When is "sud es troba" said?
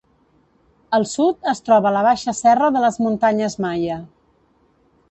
1.11-1.93